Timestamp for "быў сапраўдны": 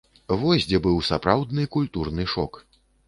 0.87-1.67